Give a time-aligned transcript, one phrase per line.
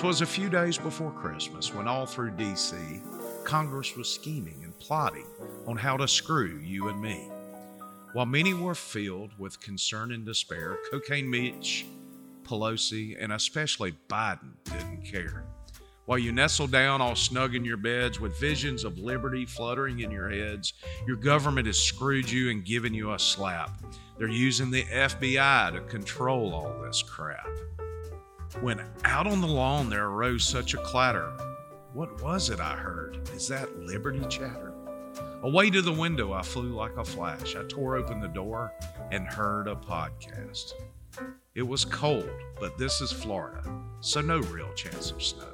[0.00, 2.74] 'Twas a few days before Christmas when all through D.C.,
[3.44, 5.26] Congress was scheming and plotting
[5.66, 7.28] on how to screw you and me.
[8.14, 11.84] While many were filled with concern and despair, Cocaine Mitch,
[12.44, 15.44] Pelosi, and especially Biden didn't care.
[16.06, 20.10] While you nestle down all snug in your beds with visions of liberty fluttering in
[20.10, 20.72] your heads,
[21.06, 23.78] your government has screwed you and given you a slap.
[24.16, 27.46] They're using the FBI to control all this crap.
[28.58, 31.32] When out on the lawn there arose such a clatter,
[31.94, 33.18] what was it I heard?
[33.32, 34.74] Is that liberty chatter?
[35.42, 37.56] Away to the window I flew like a flash.
[37.56, 38.72] I tore open the door
[39.12, 40.74] and heard a podcast.
[41.54, 42.28] It was cold,
[42.58, 43.62] but this is Florida,
[44.00, 45.46] so no real chance of snow.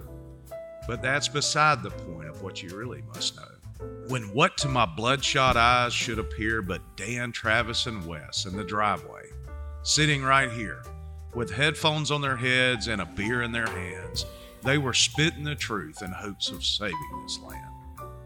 [0.88, 3.86] But that's beside the point of what you really must know.
[4.08, 8.64] When what to my bloodshot eyes should appear but Dan, Travis, and Wes in the
[8.64, 9.24] driveway,
[9.82, 10.82] sitting right here,
[11.36, 14.24] with headphones on their heads and a beer in their hands,
[14.62, 17.70] they were spitting the truth in hopes of saving this land.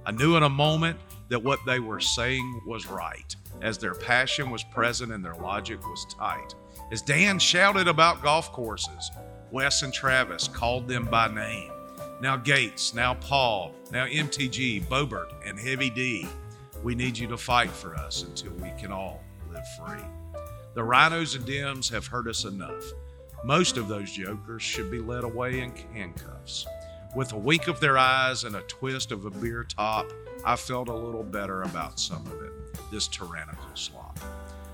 [0.06, 0.96] I knew in a moment
[1.28, 5.84] that what they were saying was right, as their passion was present and their logic
[5.88, 6.54] was tight.
[6.92, 9.10] As Dan shouted about golf courses,
[9.50, 11.72] Wes and Travis called them by name.
[12.20, 16.28] Now Gaetz, now Paul, now MTG, Boebert, and Heavy D.
[16.84, 19.20] We need you to fight for us until we can all
[19.52, 20.19] live free.
[20.72, 22.84] The RINOs and Dems have hurt us enough.
[23.44, 26.64] Most of those jokers should be led away in handcuffs.
[27.16, 30.06] With a wink of their eyes and a twist of a beer top,
[30.44, 32.52] I felt a little better about some of it,
[32.92, 34.20] this tyrannical slop.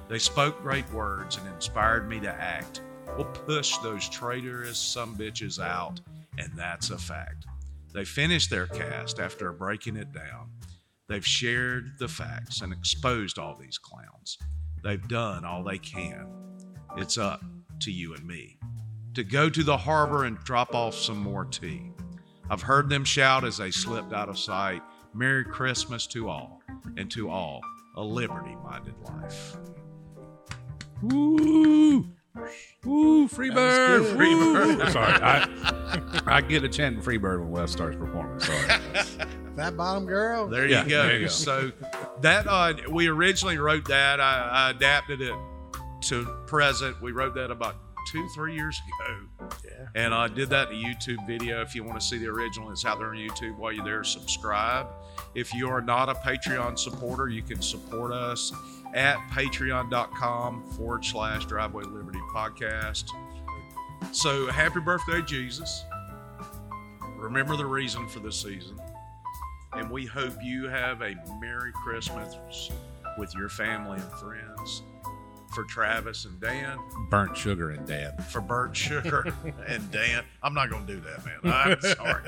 [0.08, 2.82] They spoke great words and inspired me to act.
[3.16, 6.00] We'll push those traitorous some bitches out,
[6.36, 7.46] and that's a fact.
[7.94, 10.50] They finished their cast after breaking it down.
[11.08, 14.36] They've shared the facts and exposed all these clowns.
[14.86, 16.28] They've done all they can.
[16.96, 17.42] It's up
[17.80, 18.56] to you and me
[19.14, 21.90] to go to the harbor and drop off some more tea.
[22.48, 26.62] I've heard them shout as they slipped out of sight Merry Christmas to all,
[26.96, 27.62] and to all
[27.96, 29.56] a liberty minded life.
[31.02, 32.06] Woo!
[32.84, 33.26] Woo!
[33.26, 34.06] Free bird!
[34.14, 34.92] Free bird!
[34.92, 38.38] Sorry, I, I get a chant free bird when Wes starts performing.
[38.38, 38.58] Sorry.
[39.56, 40.46] Fat bottom girl.
[40.46, 41.02] There Yeah, you go.
[41.08, 41.30] there you go.
[41.30, 41.72] So
[42.22, 44.20] that uh, we originally wrote that.
[44.20, 45.34] I, I adapted it
[46.02, 47.00] to present.
[47.02, 49.48] We wrote that about two, three years ago.
[49.64, 49.86] Yeah.
[49.94, 51.60] And I did that in a YouTube video.
[51.60, 53.56] If you want to see the original, it's out there on YouTube.
[53.56, 54.86] While you're there, subscribe.
[55.34, 58.52] If you are not a Patreon supporter, you can support us
[58.94, 63.04] at patreon.com forward slash driveway liberty podcast.
[64.12, 65.84] So happy birthday, Jesus.
[67.16, 68.78] Remember the reason for the season.
[69.76, 72.70] And we hope you have a Merry Christmas
[73.18, 74.82] with your family and friends.
[75.54, 76.76] For Travis and Dan,
[77.08, 78.12] Burnt sugar and Dan.
[78.30, 79.32] for burnt Sugar
[79.66, 80.22] and Dan.
[80.42, 81.40] I'm not going to do that, man.
[81.54, 82.22] I'm sorry.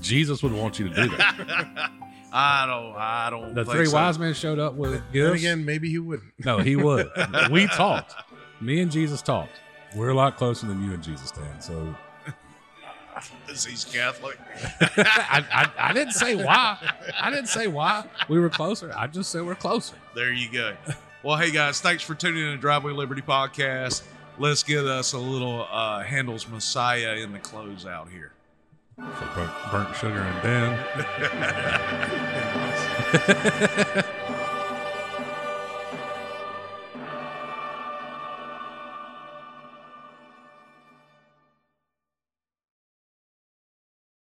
[0.00, 1.90] Jesus would want you to do that.
[2.32, 2.94] I don't.
[2.96, 3.54] I don't.
[3.54, 3.94] The think three so.
[3.96, 5.40] wise men showed up with Then gifts.
[5.40, 6.32] again, maybe he wouldn't.
[6.44, 7.10] No, he would.
[7.50, 8.14] we talked.
[8.60, 9.52] Me and Jesus talked.
[9.96, 11.60] We're a lot closer than you and Jesus, Dan.
[11.60, 11.94] So
[13.48, 14.38] Is he's Catholic?
[14.80, 16.78] I, I, I didn't say why.
[17.20, 18.92] I didn't say why we were closer.
[18.96, 19.96] I just said we're closer.
[20.14, 20.76] There you go.
[21.22, 24.02] Well, hey guys, thanks for tuning in to Driveway Liberty podcast.
[24.38, 28.32] Let's get us a little uh, Handel's Messiah in the close out here.
[28.96, 30.78] So burnt, burnt sugar and Dan.